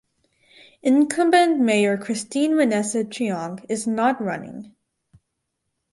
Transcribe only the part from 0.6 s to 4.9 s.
Incumbent mayor Kristine Vanessa Chiong is not running.